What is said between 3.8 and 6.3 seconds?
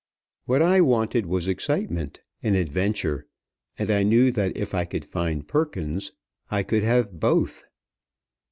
I knew that if I could find Perkins,